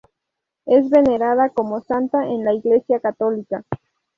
[0.65, 3.61] Es venerada como santa en la Iglesia católica.